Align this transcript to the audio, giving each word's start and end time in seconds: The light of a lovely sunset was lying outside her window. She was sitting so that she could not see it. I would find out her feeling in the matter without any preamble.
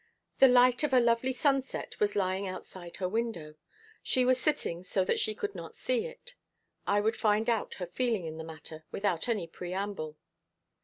The 0.39 0.47
light 0.47 0.81
of 0.81 0.95
a 0.95 0.99
lovely 0.99 1.31
sunset 1.31 1.99
was 1.99 2.15
lying 2.15 2.47
outside 2.47 2.95
her 2.95 3.07
window. 3.07 3.53
She 4.01 4.25
was 4.25 4.39
sitting 4.41 4.81
so 4.81 5.05
that 5.05 5.19
she 5.19 5.35
could 5.35 5.53
not 5.53 5.75
see 5.75 6.07
it. 6.07 6.33
I 6.87 6.99
would 6.99 7.15
find 7.15 7.47
out 7.47 7.75
her 7.75 7.85
feeling 7.85 8.25
in 8.25 8.37
the 8.37 8.43
matter 8.43 8.83
without 8.89 9.29
any 9.29 9.45
preamble. 9.45 10.17